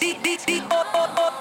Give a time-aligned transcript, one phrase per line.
[0.00, 1.33] the.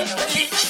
[0.00, 0.69] Mario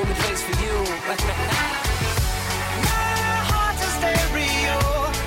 [0.00, 0.76] only place for you.
[2.88, 4.78] My heart's a stereo.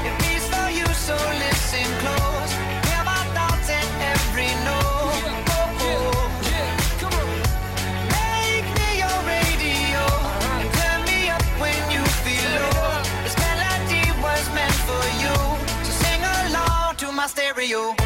[0.08, 1.16] It beats for you, so
[1.46, 2.52] listen close.
[2.88, 5.26] Hear my thoughts in every note.
[5.58, 6.26] Oh, oh.
[8.18, 10.04] Make me your radio.
[10.80, 12.68] Turn me up when you feel.
[13.24, 15.38] This melody was meant for you.
[15.86, 18.03] So sing along to my stereo.